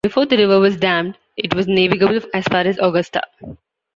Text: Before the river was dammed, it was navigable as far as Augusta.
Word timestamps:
Before 0.03 0.25
the 0.25 0.35
river 0.35 0.59
was 0.59 0.77
dammed, 0.77 1.15
it 1.37 1.53
was 1.53 1.67
navigable 1.67 2.19
as 2.33 2.45
far 2.45 2.61
as 2.61 2.79
Augusta. 2.79 3.21